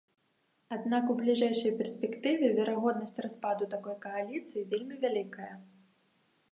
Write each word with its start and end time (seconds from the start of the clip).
Аднак 0.75 1.11
у 1.13 1.15
бліжэйшай 1.19 1.75
перспектыве 1.81 2.47
верагоднасць 2.61 3.21
распаду 3.27 3.69
такой 3.75 3.95
кааліцыі 4.09 4.67
вельмі 4.75 4.95
вялікая. 5.07 5.53